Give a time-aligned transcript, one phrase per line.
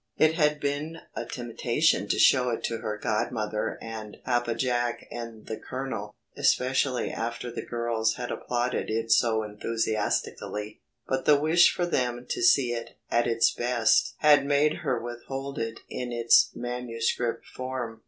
[0.17, 5.45] It had been a temptation to show it to her godmother and Papa Jack and
[5.45, 11.85] the Colonel, especially after the girls had applauded it so enthusiastically; but the wish for
[11.85, 17.45] them to see it at its best had made her withhold it in its manuscript
[17.45, 17.99] form.